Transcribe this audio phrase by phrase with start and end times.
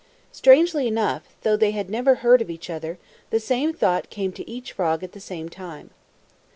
[0.31, 2.97] Strangely enough, though they had never heard of each other,
[3.29, 5.91] the same thought came to each frog at the same time.